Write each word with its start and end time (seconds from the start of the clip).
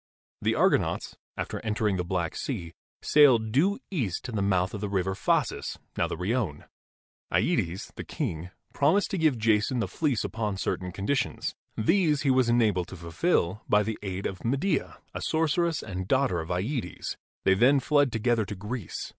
The 0.41 0.55
Argonauts, 0.55 1.15
after 1.37 1.59
entering 1.63 1.97
the 1.97 2.03
Black 2.03 2.35
Sea, 2.35 2.73
sailed 3.03 3.51
due 3.51 3.77
east 3.91 4.25
to 4.25 4.31
the 4.31 4.41
mouth 4.41 4.73
of 4.73 4.81
the 4.81 4.89
River 4.89 5.13
Phasis, 5.13 5.77
now 5.95 6.07
the 6.07 6.17
Rione. 6.17 6.63
TEtes, 7.31 7.93
the 7.93 8.03
king, 8.03 8.49
promised 8.73 9.11
to 9.11 9.19
give 9.19 9.37
Jason 9.37 9.77
the 9.77 9.87
fleece 9.87 10.23
upon 10.23 10.57
certain 10.57 10.91
conditions. 10.91 11.53
These 11.77 12.23
he 12.23 12.31
was 12.31 12.49
enabled 12.49 12.87
to 12.87 12.95
fulfil 12.95 13.61
by 13.69 13.83
the 13.83 13.99
aid 14.01 14.25
of 14.25 14.43
Medea, 14.43 14.97
a 15.13 15.21
sorceress 15.21 15.83
and 15.83 16.07
daughter 16.07 16.39
of 16.39 16.49
yEtes. 16.49 17.15
They 17.43 17.53
then 17.53 17.79
fled 17.79 18.11
together 18.11 18.43
to 18.45 18.55
Greece. 18.55 19.07